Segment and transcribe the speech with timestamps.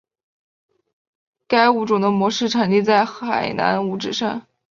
[1.47, 4.47] 该物种的模式产地在海南五指山。